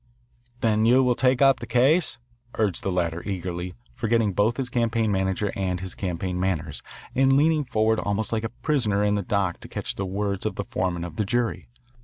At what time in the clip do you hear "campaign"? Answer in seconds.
4.67-5.11, 5.93-6.39